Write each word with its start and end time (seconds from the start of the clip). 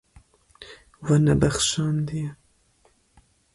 We 1.05 1.15
nebexşandiye. 1.25 2.29